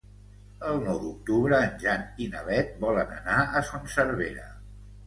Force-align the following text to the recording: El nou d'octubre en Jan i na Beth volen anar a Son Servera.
El 0.69 0.79
nou 0.85 0.97
d'octubre 1.03 1.59
en 1.67 1.77
Jan 1.85 2.09
i 2.27 2.29
na 2.33 2.43
Beth 2.51 2.75
volen 2.87 3.17
anar 3.21 3.41
a 3.61 3.67
Son 3.71 3.89
Servera. 3.99 4.53